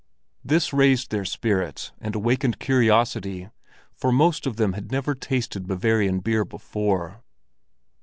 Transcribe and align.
This 0.43 0.73
raised 0.73 1.11
their 1.11 1.25
spirits 1.25 1.91
and 2.01 2.15
awakened 2.15 2.57
curiosity, 2.57 3.51
for 3.93 4.11
most 4.11 4.47
of 4.47 4.55
them 4.55 4.73
had 4.73 4.91
never 4.91 5.13
tasted 5.13 5.67
Bavarian 5.67 6.21
beer 6.21 6.43
before. 6.43 7.21